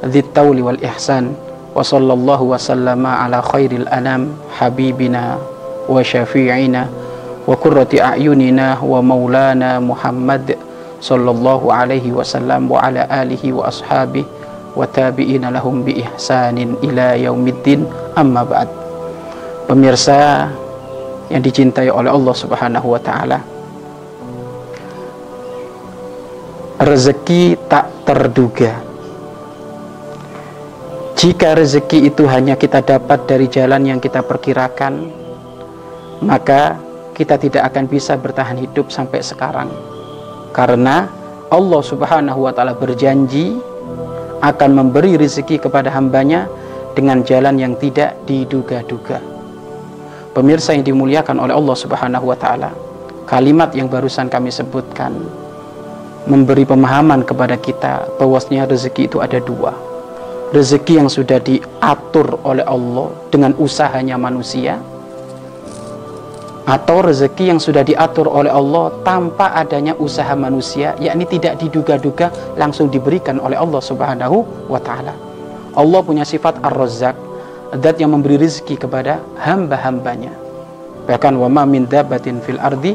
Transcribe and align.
Dzit 0.00 0.32
Tawli 0.32 0.64
wal 0.64 0.80
Ihsan 0.80 1.36
wa 1.76 1.84
sallallahu 1.84 2.50
wa 2.50 2.58
sallama 2.58 3.20
ala 3.20 3.44
khairil 3.44 3.84
anam 3.92 4.32
habibina 4.56 5.36
wa 5.86 6.00
syafi'ina 6.00 6.88
wa 7.44 7.52
qurrati 7.54 8.00
a'yunina 8.00 8.80
wa 8.80 8.98
maulana 9.04 9.76
Muhammad 9.78 10.56
sallallahu 11.00 11.68
alaihi 11.68 12.12
wasallam 12.12 12.68
wa 12.68 12.80
ala 12.84 13.08
alihi 13.08 13.52
wa 13.52 13.68
ashabihi 13.68 14.24
wa 14.76 14.86
tabi'ina 14.86 15.50
lahum 15.52 15.82
bi 15.84 16.00
ihsanin 16.00 16.78
ila 16.80 17.16
yaumiddin. 17.18 17.84
Amma 18.14 18.44
ba'd. 18.46 18.68
Pemirsa 19.66 20.50
yang 21.30 21.42
dicintai 21.46 21.86
oleh 21.88 22.10
Allah 22.10 22.34
Subhanahu 22.34 22.90
wa 22.90 23.00
taala 23.00 23.38
rezeki 26.82 27.54
tak 27.70 27.86
terduga 28.02 28.89
jika 31.20 31.52
rezeki 31.52 32.08
itu 32.08 32.24
hanya 32.24 32.56
kita 32.56 32.80
dapat 32.80 33.28
dari 33.28 33.44
jalan 33.44 33.84
yang 33.84 34.00
kita 34.00 34.24
perkirakan, 34.24 35.12
maka 36.24 36.80
kita 37.12 37.36
tidak 37.36 37.68
akan 37.68 37.84
bisa 37.92 38.16
bertahan 38.16 38.56
hidup 38.56 38.88
sampai 38.88 39.20
sekarang. 39.20 39.68
Karena 40.56 41.12
Allah 41.52 41.82
Subhanahu 41.84 42.48
wa 42.48 42.56
taala 42.56 42.72
berjanji 42.72 43.52
akan 44.40 44.70
memberi 44.72 45.20
rezeki 45.20 45.60
kepada 45.60 45.92
hambanya 45.92 46.48
dengan 46.96 47.20
jalan 47.20 47.60
yang 47.60 47.76
tidak 47.76 48.16
diduga-duga. 48.24 49.20
Pemirsa 50.32 50.72
yang 50.72 50.88
dimuliakan 50.88 51.36
oleh 51.36 51.52
Allah 51.52 51.76
Subhanahu 51.76 52.32
wa 52.32 52.38
taala, 52.40 52.72
kalimat 53.28 53.68
yang 53.76 53.92
barusan 53.92 54.32
kami 54.32 54.48
sebutkan 54.48 55.12
memberi 56.24 56.64
pemahaman 56.64 57.28
kepada 57.28 57.60
kita 57.60 58.08
bahwasanya 58.16 58.64
rezeki 58.72 59.04
itu 59.04 59.20
ada 59.20 59.36
dua 59.36 59.89
rezeki 60.50 60.98
yang 60.98 61.10
sudah 61.10 61.38
diatur 61.38 62.38
oleh 62.42 62.66
Allah 62.66 63.14
dengan 63.30 63.54
usahanya 63.54 64.18
manusia 64.18 64.82
atau 66.70 67.02
rezeki 67.02 67.50
yang 67.50 67.60
sudah 67.62 67.82
diatur 67.82 68.30
oleh 68.30 68.50
Allah 68.52 68.94
tanpa 69.02 69.50
adanya 69.58 69.96
usaha 69.98 70.30
manusia 70.38 70.94
yakni 71.02 71.26
tidak 71.26 71.58
diduga-duga 71.58 72.30
langsung 72.54 72.86
diberikan 72.86 73.42
oleh 73.42 73.58
Allah 73.58 73.82
Subhanahu 73.82 74.70
wa 74.70 74.78
taala. 74.78 75.14
Allah 75.74 76.00
punya 76.02 76.22
sifat 76.22 76.62
Ar-Razzaq, 76.62 77.16
zat 77.78 77.96
yang 77.98 78.14
memberi 78.14 78.38
rezeki 78.38 78.86
kepada 78.86 79.18
hamba-hambanya. 79.42 80.34
Bahkan 81.10 81.34
wa 81.38 81.50
ma 81.50 81.62
min 81.66 81.90
dabbatin 81.90 82.38
fil 82.42 82.58
ardi 82.62 82.94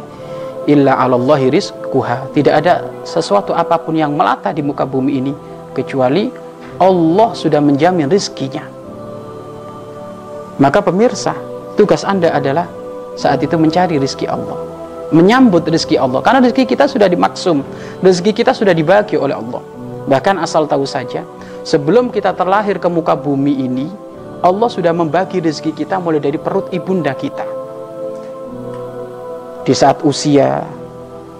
illa 0.71 0.95
'alallahi 0.95 1.51
rizquha. 1.51 2.31
Tidak 2.31 2.53
ada 2.55 2.83
sesuatu 3.03 3.51
apa 3.51 3.75
pun 3.75 3.95
yang 3.95 4.15
melata 4.15 4.55
di 4.55 4.63
muka 4.63 4.87
bumi 4.87 5.19
ini 5.19 5.33
kecuali 5.75 6.44
Allah 6.79 7.29
sudah 7.31 7.63
menjamin 7.63 8.11
rizkinya. 8.11 8.67
Maka 10.55 10.79
pemirsa 10.79 11.35
tugas 11.75 12.07
anda 12.07 12.31
adalah 12.31 12.67
saat 13.19 13.43
itu 13.43 13.55
mencari 13.55 13.99
rizki 13.99 14.27
Allah. 14.27 14.55
Menyambut 15.11 15.67
rizki 15.67 15.95
Allah. 15.95 16.19
Karena 16.23 16.43
rizki 16.43 16.67
kita 16.67 16.87
sudah 16.87 17.07
dimaksum. 17.07 17.63
Rizki 18.03 18.31
kita 18.31 18.51
sudah 18.51 18.75
dibagi 18.75 19.15
oleh 19.19 19.35
Allah. 19.35 19.63
Bahkan 20.05 20.39
asal 20.39 20.69
tahu 20.69 20.85
saja 20.85 21.25
sebelum 21.65 22.13
kita 22.13 22.37
terlahir 22.37 22.77
ke 22.77 22.85
muka 22.85 23.17
bumi 23.17 23.65
ini 23.65 23.87
Allah 24.45 24.69
sudah 24.69 24.93
membagi 24.93 25.41
rezeki 25.41 25.73
kita 25.73 25.97
mulai 25.97 26.21
dari 26.21 26.37
perut 26.37 26.69
ibunda 26.69 27.17
kita. 27.17 27.41
Di 29.65 29.73
saat 29.73 30.05
usia 30.05 30.61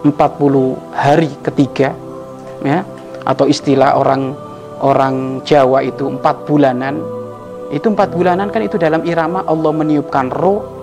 40 0.02 0.09
hari 0.98 1.30
ketiga 1.46 1.94
ya 2.66 2.82
atau 3.22 3.46
istilah 3.46 3.94
orang 3.94 4.34
orang 4.81 5.46
Jawa 5.46 5.86
itu 5.86 6.09
empat 6.09 6.44
bulanan. 6.50 7.00
Itu 7.72 7.91
empat 7.91 8.13
bulanan 8.13 8.52
kan 8.52 8.62
itu 8.62 8.75
dalam 8.75 9.03
irama 9.08 9.44
Allah 9.47 9.72
meniupkan 9.74 10.30
roh 10.31 10.75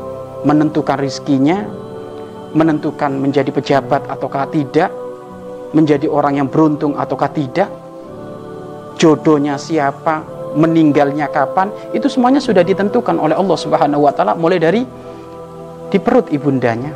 menentukan 0.42 0.98
rizkinya 0.98 1.62
menentukan 2.52 3.16
menjadi 3.16 3.48
pejabat 3.48 4.10
ataukah 4.10 4.50
tidak 4.52 4.90
menjadi 5.72 6.04
orang 6.10 6.36
yang 6.42 6.48
beruntung 6.52 6.98
ataukah 6.98 7.32
tidak 7.32 7.70
jodohnya 9.00 9.56
siapa 9.56 10.20
meninggalnya 10.52 11.32
kapan 11.32 11.72
itu 11.96 12.12
semuanya 12.12 12.42
sudah 12.42 12.60
ditentukan 12.60 13.16
oleh 13.16 13.32
Allah 13.32 13.56
Subhanahu 13.56 14.04
wa 14.04 14.12
taala 14.12 14.36
mulai 14.36 14.60
dari 14.60 14.84
di 15.88 15.98
perut 16.00 16.28
ibundanya. 16.28 16.92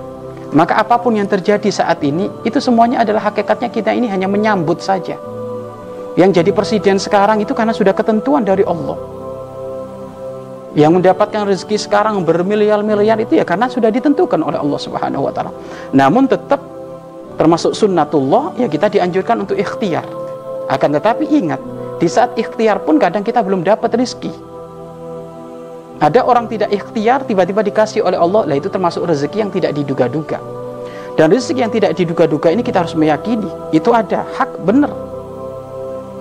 Maka 0.53 0.79
apa 0.79 1.01
pun 1.01 1.17
yang 1.17 1.27
terjadi 1.27 1.67
saat 1.73 2.01
ini 2.07 2.31
itu 2.47 2.63
semuanya 2.63 3.03
adalah 3.03 3.33
hakikatnya 3.33 3.69
kita 3.73 3.91
ini 3.97 4.07
hanya 4.07 4.31
menyambut 4.31 4.79
saja 4.79 5.19
yang 6.17 6.33
jadi 6.33 6.49
presiden 6.49 6.97
sekarang 6.97 7.45
itu 7.45 7.53
karena 7.53 7.77
sudah 7.77 7.93
ketentuan 7.93 8.41
dari 8.41 8.65
Allah. 8.65 8.97
Yang 10.73 10.93
mendapatkan 11.01 11.45
rezeki 11.49 11.77
sekarang 11.77 12.25
bermiliar-miliar 12.25 13.21
itu 13.21 13.37
ya 13.37 13.45
karena 13.45 13.69
sudah 13.69 13.93
ditentukan 13.93 14.41
oleh 14.41 14.57
Allah 14.57 14.81
Subhanahu 14.81 15.29
wa 15.29 15.33
taala. 15.33 15.53
Namun 15.93 16.25
tetap 16.25 16.61
termasuk 17.37 17.77
sunnatullah 17.77 18.57
ya 18.57 18.69
kita 18.69 18.89
dianjurkan 18.89 19.45
untuk 19.45 19.61
ikhtiar. 19.61 20.05
Akan 20.73 20.97
tetapi 20.97 21.29
ingat, 21.29 21.61
di 22.01 22.09
saat 22.09 22.33
ikhtiar 22.37 22.81
pun 22.85 22.97
kadang 22.97 23.21
kita 23.21 23.45
belum 23.45 23.61
dapat 23.61 23.93
rezeki. 23.97 24.33
Ada 26.01 26.25
orang 26.25 26.49
tidak 26.49 26.73
ikhtiar 26.73 27.25
tiba-tiba 27.25 27.65
dikasih 27.65 28.05
oleh 28.05 28.21
Allah, 28.21 28.45
lah 28.45 28.57
itu 28.57 28.69
termasuk 28.69 29.05
rezeki 29.05 29.49
yang 29.49 29.53
tidak 29.53 29.73
diduga-duga. 29.73 30.41
Dan 31.17 31.33
rezeki 31.33 31.61
yang 31.61 31.73
tidak 31.73 31.97
diduga-duga 31.97 32.53
ini 32.53 32.61
kita 32.61 32.85
harus 32.85 32.93
meyakini 32.93 33.49
itu 33.73 33.89
ada 33.97 34.29
hak 34.37 34.61
benar 34.61 35.06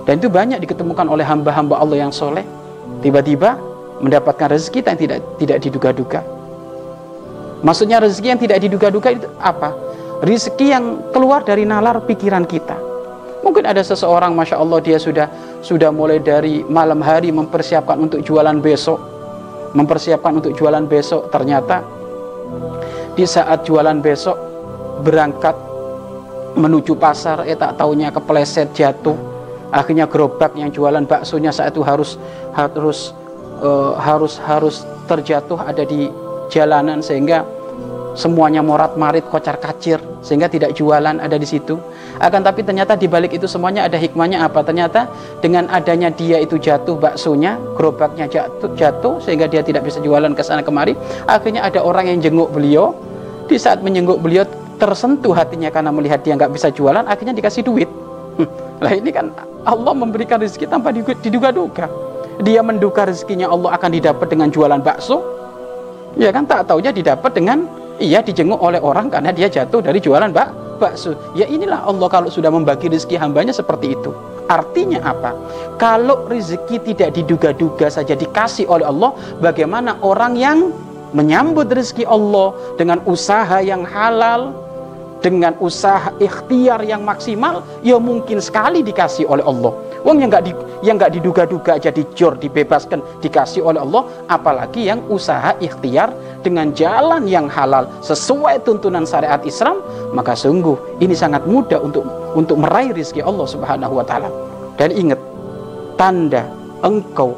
dan 0.06 0.22
itu 0.22 0.30
banyak 0.30 0.62
diketemukan 0.62 1.10
oleh 1.10 1.26
hamba-hamba 1.26 1.82
Allah 1.82 2.06
yang 2.06 2.14
soleh. 2.14 2.46
Tiba-tiba 3.02 3.58
mendapatkan 3.98 4.54
rezeki 4.54 4.86
yang 4.86 4.98
tidak 4.98 5.18
tidak 5.42 5.58
diduga-duga. 5.66 6.20
Maksudnya 7.66 7.98
rezeki 7.98 8.28
yang 8.30 8.40
tidak 8.40 8.58
diduga-duga 8.62 9.08
itu 9.18 9.26
apa? 9.42 9.74
Rezeki 10.22 10.66
yang 10.70 10.84
keluar 11.10 11.42
dari 11.42 11.66
nalar 11.66 12.06
pikiran 12.06 12.46
kita. 12.46 12.78
Mungkin 13.42 13.66
ada 13.66 13.82
seseorang, 13.82 14.34
masya 14.34 14.62
Allah 14.62 14.78
dia 14.78 14.98
sudah 14.98 15.26
sudah 15.62 15.90
mulai 15.90 16.22
dari 16.22 16.62
malam 16.66 17.02
hari 17.02 17.34
mempersiapkan 17.34 17.98
untuk 17.98 18.22
jualan 18.22 18.62
besok, 18.62 18.98
mempersiapkan 19.74 20.38
untuk 20.38 20.54
jualan 20.54 20.86
besok. 20.86 21.26
Ternyata 21.34 21.82
di 23.18 23.26
saat 23.26 23.66
jualan 23.66 23.98
besok 23.98 24.38
berangkat 25.02 25.54
menuju 26.54 26.94
pasar, 26.96 27.42
eh 27.44 27.58
tak 27.58 27.76
taunya 27.76 28.08
kepleset 28.14 28.72
jatuh, 28.72 29.35
akhirnya 29.74 30.06
gerobak 30.06 30.54
yang 30.54 30.70
jualan 30.70 31.04
baksonya 31.06 31.50
saat 31.50 31.74
itu 31.74 31.82
harus 31.82 32.20
harus 32.54 33.14
uh, 33.62 33.98
harus 33.98 34.38
harus 34.42 34.86
terjatuh 35.06 35.58
ada 35.62 35.82
di 35.86 36.10
jalanan 36.50 37.02
sehingga 37.02 37.42
semuanya 38.16 38.64
morat 38.64 38.96
marit 38.96 39.28
kocar 39.28 39.60
kacir 39.60 40.00
sehingga 40.24 40.48
tidak 40.48 40.72
jualan 40.72 41.20
ada 41.20 41.36
di 41.36 41.44
situ. 41.44 41.76
Akan 42.16 42.40
tapi 42.40 42.64
ternyata 42.64 42.96
di 42.96 43.04
balik 43.06 43.36
itu 43.36 43.44
semuanya 43.44 43.84
ada 43.84 44.00
hikmahnya 44.00 44.40
apa? 44.40 44.64
Ternyata 44.64 45.06
dengan 45.44 45.68
adanya 45.68 46.08
dia 46.08 46.40
itu 46.40 46.56
jatuh 46.56 46.96
baksonya 46.96 47.60
gerobaknya 47.76 48.24
jatuh 48.26 48.72
jatuh 48.72 49.20
sehingga 49.20 49.46
dia 49.46 49.60
tidak 49.60 49.84
bisa 49.84 50.00
jualan 50.00 50.32
ke 50.32 50.42
sana 50.42 50.64
kemari 50.64 50.96
akhirnya 51.28 51.62
ada 51.62 51.84
orang 51.84 52.08
yang 52.08 52.18
jenguk 52.24 52.50
beliau. 52.50 52.96
Di 53.46 53.54
saat 53.62 53.78
menjenguk 53.78 54.18
beliau 54.18 54.42
tersentuh 54.76 55.30
hatinya 55.30 55.70
karena 55.70 55.94
melihat 55.94 56.20
dia 56.26 56.34
nggak 56.34 56.50
bisa 56.50 56.68
jualan 56.74 57.06
akhirnya 57.06 57.30
dikasih 57.30 57.62
duit 57.62 57.86
lah 58.80 58.92
ini 58.92 59.10
kan 59.10 59.32
Allah 59.64 59.92
memberikan 59.96 60.36
rezeki 60.40 60.68
tanpa 60.68 60.92
diduga-duga. 60.94 61.88
Dia 62.44 62.60
menduga 62.60 63.08
rezekinya 63.08 63.48
Allah 63.48 63.80
akan 63.80 63.90
didapat 63.96 64.26
dengan 64.28 64.52
jualan 64.52 64.80
bakso. 64.84 65.24
Ya 66.16 66.28
kan 66.32 66.44
tak 66.44 66.68
taunya 66.68 66.92
didapat 66.92 67.32
dengan 67.32 67.64
iya 67.96 68.20
dijenguk 68.20 68.60
oleh 68.60 68.80
orang 68.80 69.08
karena 69.08 69.32
dia 69.32 69.48
jatuh 69.48 69.80
dari 69.80 70.00
jualan 70.00 70.28
bak 70.32 70.52
bakso. 70.76 71.16
Ya 71.32 71.48
inilah 71.48 71.88
Allah 71.88 72.08
kalau 72.12 72.28
sudah 72.28 72.52
membagi 72.52 72.92
rezeki 72.92 73.16
hambanya 73.16 73.56
seperti 73.56 73.96
itu. 73.96 74.12
Artinya 74.46 75.02
apa? 75.02 75.32
Kalau 75.80 76.28
rezeki 76.28 76.92
tidak 76.92 77.16
diduga-duga 77.18 77.90
saja 77.90 78.14
dikasih 78.14 78.68
oleh 78.70 78.86
Allah, 78.86 79.10
bagaimana 79.42 79.98
orang 80.04 80.38
yang 80.38 80.70
menyambut 81.16 81.66
rezeki 81.72 82.06
Allah 82.06 82.54
dengan 82.78 83.02
usaha 83.08 83.58
yang 83.64 83.82
halal, 83.82 84.54
dengan 85.24 85.56
usaha 85.58 86.12
ikhtiar 86.20 86.84
yang 86.84 87.02
maksimal 87.02 87.64
ya 87.80 87.96
mungkin 87.96 88.38
sekali 88.38 88.84
dikasih 88.84 89.26
oleh 89.26 89.42
Allah 89.42 89.72
Wong 90.06 90.22
yang 90.22 90.30
nggak 90.30 90.44
di, 90.46 90.52
yang 90.86 91.02
nggak 91.02 91.18
diduga-duga 91.18 91.82
aja 91.82 91.90
dijor 91.90 92.38
dibebaskan 92.38 93.02
dikasih 93.18 93.58
oleh 93.66 93.82
Allah, 93.82 94.06
apalagi 94.30 94.86
yang 94.86 95.02
usaha 95.10 95.50
ikhtiar 95.58 96.14
dengan 96.46 96.70
jalan 96.78 97.26
yang 97.26 97.50
halal 97.50 97.90
sesuai 98.06 98.62
tuntunan 98.62 99.02
syariat 99.02 99.42
Islam, 99.42 99.82
maka 100.14 100.38
sungguh 100.38 101.02
ini 101.02 101.10
sangat 101.10 101.42
mudah 101.50 101.82
untuk 101.82 102.06
untuk 102.38 102.54
meraih 102.54 102.94
rizki 102.94 103.18
Allah 103.18 103.50
Subhanahu 103.50 103.98
wa 103.98 104.06
taala. 104.06 104.30
Dan 104.78 104.94
ingat, 104.94 105.18
tanda 105.98 106.46
engkau 106.86 107.34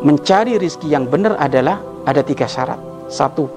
mencari 0.00 0.56
rizki 0.56 0.88
yang 0.88 1.04
benar 1.04 1.36
adalah 1.36 1.76
ada 2.08 2.24
tiga 2.24 2.48
syarat. 2.48 2.80
Satu, 3.12 3.52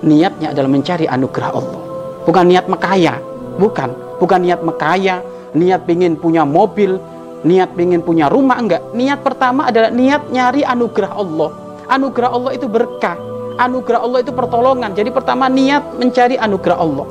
niatnya 0.00 0.56
adalah 0.56 0.72
mencari 0.72 1.04
anugerah 1.04 1.52
Allah. 1.52 1.89
Bukan 2.28 2.44
niat 2.48 2.68
mekaya, 2.68 3.16
bukan. 3.56 3.90
Bukan 4.20 4.40
niat 4.44 4.60
mekaya, 4.60 5.24
niat 5.56 5.88
ingin 5.88 6.20
punya 6.20 6.44
mobil, 6.44 7.00
niat 7.42 7.72
ingin 7.76 8.04
punya 8.04 8.28
rumah, 8.28 8.60
enggak. 8.60 8.82
Niat 8.92 9.24
pertama 9.24 9.72
adalah 9.72 9.88
niat 9.88 10.28
nyari 10.28 10.60
anugerah 10.60 11.12
Allah. 11.16 11.50
Anugerah 11.88 12.30
Allah 12.30 12.52
itu 12.54 12.66
berkah. 12.68 13.16
Anugerah 13.56 14.00
Allah 14.04 14.18
itu 14.24 14.32
pertolongan. 14.32 14.92
Jadi 14.92 15.10
pertama 15.12 15.48
niat 15.48 15.96
mencari 15.96 16.36
anugerah 16.36 16.78
Allah. 16.78 17.06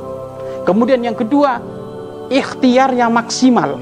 Kemudian 0.66 1.02
yang 1.02 1.18
kedua, 1.18 1.58
ikhtiar 2.30 2.94
yang 2.94 3.10
maksimal. 3.10 3.78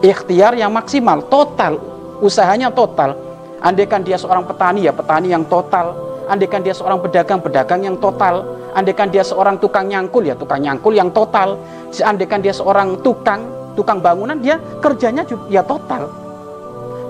Ikhtiar 0.00 0.56
yang 0.56 0.72
maksimal, 0.72 1.24
total. 1.28 1.80
Usahanya 2.24 2.72
total. 2.72 3.16
Andaikan 3.64 4.04
dia 4.04 4.20
seorang 4.20 4.44
petani 4.44 4.84
ya 4.84 4.92
petani 4.92 5.32
yang 5.32 5.44
total. 5.48 5.96
Andaikan 6.28 6.64
dia 6.64 6.72
seorang 6.72 7.00
pedagang, 7.00 7.40
pedagang 7.40 7.80
yang 7.84 7.96
total 8.00 8.44
Andaikan 8.74 9.08
dia 9.08 9.22
seorang 9.22 9.56
tukang 9.62 9.86
nyangkul 9.86 10.26
ya 10.26 10.34
tukang 10.34 10.60
nyangkul 10.62 10.94
yang 10.94 11.14
total. 11.14 11.56
Andaikan 12.02 12.42
dia 12.42 12.50
seorang 12.50 12.98
tukang 13.00 13.46
tukang 13.78 13.98
bangunan 14.02 14.38
dia 14.38 14.58
kerjanya 14.82 15.26
ya 15.50 15.62
total. 15.62 16.10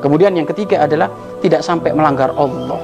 Kemudian 0.01 0.37
yang 0.37 0.45
ketiga 0.45 0.85
adalah 0.85 1.09
tidak 1.41 1.65
sampai 1.65 1.97
melanggar 1.97 2.33
Allah 2.37 2.81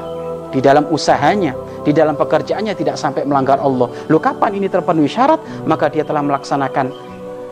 di 0.48 0.60
dalam 0.64 0.88
usahanya, 0.88 1.52
di 1.84 1.92
dalam 1.92 2.16
pekerjaannya 2.16 2.72
tidak 2.72 2.96
sampai 2.96 3.28
melanggar 3.28 3.60
Allah. 3.60 3.92
Lo 4.08 4.16
kapan 4.16 4.56
ini 4.56 4.72
terpenuhi 4.72 5.08
syarat? 5.08 5.40
Maka 5.68 5.92
dia 5.92 6.04
telah 6.04 6.24
melaksanakan 6.24 6.88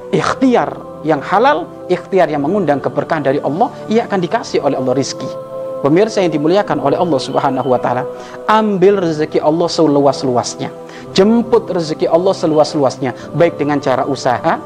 ikhtiar 0.08 0.72
yang 1.04 1.20
halal, 1.20 1.68
ikhtiar 1.92 2.32
yang 2.32 2.42
mengundang 2.44 2.80
keberkahan 2.80 3.28
dari 3.28 3.40
Allah, 3.44 3.68
ia 3.92 4.08
akan 4.08 4.18
dikasih 4.18 4.64
oleh 4.64 4.80
Allah 4.80 4.96
rizki. 4.96 5.47
Pemirsa 5.78 6.18
yang 6.18 6.34
dimuliakan 6.34 6.82
oleh 6.82 6.98
Allah 6.98 7.20
Subhanahu 7.22 7.70
wa 7.70 7.78
taala, 7.78 8.02
ambil 8.50 8.98
rezeki 8.98 9.38
Allah 9.38 9.70
seluas-luasnya. 9.70 10.74
Jemput 11.14 11.70
rezeki 11.70 12.10
Allah 12.10 12.34
seluas-luasnya, 12.34 13.14
baik 13.38 13.62
dengan 13.62 13.78
cara 13.78 14.02
usaha 14.02 14.58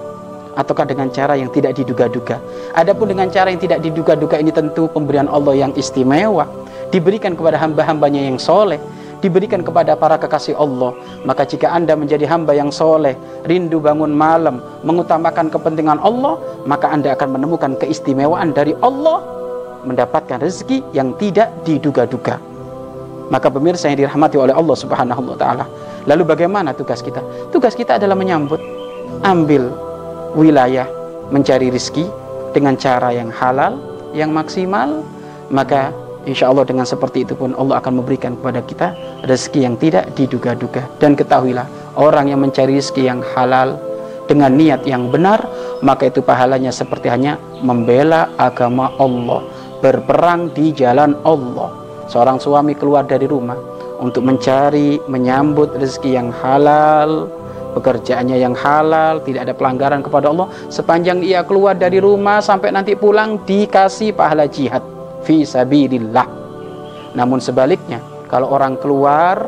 ataukah 0.56 0.85
dengan 0.88 1.09
cara 1.12 1.37
yang 1.37 1.49
tidak 1.53 1.76
diduga-duga. 1.76 2.41
Adapun 2.76 3.12
dengan 3.12 3.29
cara 3.29 3.53
yang 3.53 3.61
tidak 3.61 3.81
diduga-duga 3.85 4.41
ini 4.41 4.53
tentu 4.53 4.88
pemberian 4.88 5.29
Allah 5.29 5.56
yang 5.56 5.73
istimewa, 5.76 6.49
diberikan 6.93 7.32
kepada 7.37 7.56
hamba-hambanya 7.56 8.20
yang 8.20 8.37
soleh, 8.37 8.81
diberikan 9.25 9.64
kepada 9.64 9.97
para 9.97 10.17
kekasih 10.20 10.56
Allah. 10.56 10.93
Maka 11.25 11.44
jika 11.49 11.73
Anda 11.73 11.97
menjadi 11.97 12.29
hamba 12.29 12.53
yang 12.53 12.73
soleh, 12.73 13.17
rindu 13.49 13.81
bangun 13.81 14.12
malam, 14.12 14.61
mengutamakan 14.85 15.49
kepentingan 15.49 16.00
Allah, 16.00 16.37
maka 16.69 16.88
Anda 16.88 17.17
akan 17.17 17.37
menemukan 17.41 17.76
keistimewaan 17.81 18.53
dari 18.53 18.76
Allah 18.81 19.42
mendapatkan 19.82 20.38
rezeki 20.43 20.94
yang 20.94 21.14
tidak 21.19 21.50
diduga-duga. 21.67 22.38
Maka 23.31 23.49
pemirsa 23.49 23.88
yang 23.88 24.06
dirahmati 24.06 24.37
oleh 24.37 24.52
Allah 24.52 24.76
Subhanahu 24.76 25.23
wa 25.32 25.37
taala. 25.38 25.64
Lalu 26.05 26.23
bagaimana 26.26 26.75
tugas 26.75 27.00
kita? 27.00 27.23
Tugas 27.55 27.73
kita 27.73 27.96
adalah 27.96 28.19
menyambut, 28.19 28.58
ambil 29.23 29.70
wilayah 30.34 30.84
mencari 31.31 31.70
rezeki 31.73 32.11
dengan 32.52 32.76
cara 32.76 33.14
yang 33.14 33.32
halal, 33.32 33.81
yang 34.12 34.34
maksimal, 34.34 35.00
maka 35.49 35.94
insya 36.28 36.52
Allah 36.52 36.69
dengan 36.69 36.85
seperti 36.85 37.25
itu 37.25 37.32
pun 37.32 37.56
Allah 37.56 37.81
akan 37.81 38.02
memberikan 38.02 38.37
kepada 38.37 38.61
kita 38.62 38.88
rezeki 39.25 39.61
yang 39.64 39.75
tidak 39.81 40.12
diduga-duga. 40.12 40.85
Dan 41.00 41.17
ketahuilah, 41.17 41.64
orang 41.96 42.28
yang 42.28 42.43
mencari 42.43 42.76
rezeki 42.76 43.08
yang 43.08 43.25
halal 43.32 43.81
dengan 44.28 44.52
niat 44.55 44.85
yang 44.85 45.08
benar, 45.08 45.49
maka 45.81 46.12
itu 46.12 46.20
pahalanya 46.20 46.70
seperti 46.70 47.08
hanya 47.08 47.40
membela 47.64 48.31
agama 48.37 48.93
Allah 49.00 49.62
berperang 49.82 50.55
di 50.55 50.70
jalan 50.70 51.19
Allah. 51.26 51.75
Seorang 52.06 52.38
suami 52.38 52.79
keluar 52.79 53.02
dari 53.05 53.26
rumah 53.26 53.58
untuk 53.99 54.23
mencari, 54.23 55.02
menyambut 55.11 55.75
rezeki 55.75 56.11
yang 56.14 56.31
halal, 56.31 57.26
pekerjaannya 57.75 58.38
yang 58.38 58.55
halal, 58.55 59.19
tidak 59.26 59.50
ada 59.50 59.55
pelanggaran 59.58 60.00
kepada 60.06 60.31
Allah. 60.31 60.49
Sepanjang 60.70 61.26
ia 61.26 61.43
keluar 61.43 61.75
dari 61.75 61.99
rumah 61.99 62.38
sampai 62.38 62.70
nanti 62.70 62.94
pulang 62.94 63.43
dikasih 63.43 64.14
pahala 64.14 64.46
jihad 64.46 64.87
fi 65.26 65.43
sabilillah. 65.43 66.26
Namun 67.19 67.43
sebaliknya, 67.43 68.00
kalau 68.31 68.49
orang 68.55 68.78
keluar 68.78 69.44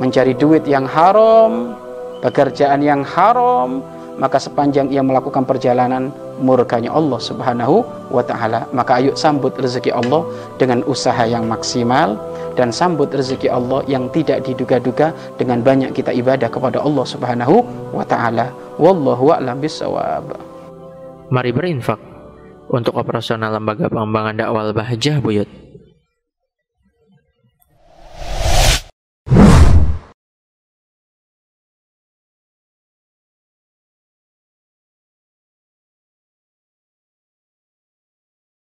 mencari 0.00 0.32
duit 0.32 0.64
yang 0.64 0.88
haram, 0.88 1.76
pekerjaan 2.24 2.80
yang 2.80 3.02
haram, 3.04 3.84
maka 4.20 4.36
sepanjang 4.36 4.88
ia 4.92 5.00
melakukan 5.00 5.44
perjalanan 5.44 6.12
murkanya 6.40 6.90
Allah 6.90 7.20
Subhanahu 7.20 7.84
wa 8.10 8.24
taala. 8.24 8.66
Maka 8.74 8.98
ayo 8.98 9.12
sambut 9.14 9.54
rezeki 9.54 9.92
Allah 9.94 10.24
dengan 10.56 10.82
usaha 10.88 11.22
yang 11.28 11.46
maksimal 11.46 12.16
dan 12.58 12.74
sambut 12.74 13.12
rezeki 13.12 13.52
Allah 13.52 13.84
yang 13.86 14.10
tidak 14.10 14.42
diduga-duga 14.42 15.14
dengan 15.38 15.62
banyak 15.62 15.94
kita 15.94 16.10
ibadah 16.10 16.50
kepada 16.50 16.82
Allah 16.82 17.04
Subhanahu 17.06 17.62
wa 17.94 18.04
taala. 18.04 18.50
Wallahu 18.80 19.36
a'lam 19.36 19.60
bissawab. 19.60 20.34
Mari 21.30 21.50
berinfak 21.54 22.00
untuk 22.70 22.98
operasional 22.98 23.54
lembaga 23.54 23.86
pengembangan 23.86 24.34
dakwah 24.34 24.74
Bahjah 24.74 25.22
Buyut. 25.22 25.46